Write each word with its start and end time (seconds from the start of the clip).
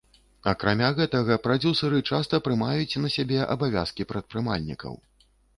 Акрамя 0.51 0.87
гэтага, 0.99 1.37
прадзюсары 1.43 1.99
часта 2.09 2.41
прымаюць 2.49 2.99
на 3.05 3.13
сябе 3.17 3.39
абавязкі 3.57 4.11
прадпрымальнікаў. 4.15 4.99